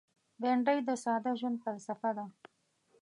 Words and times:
بېنډۍ 0.41 0.77
د 0.87 0.89
ساده 1.03 1.31
ژوند 1.39 1.57
فلسفه 1.63 2.09
ده 2.17 2.25